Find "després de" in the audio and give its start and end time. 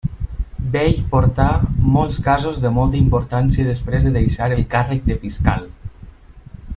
3.69-4.15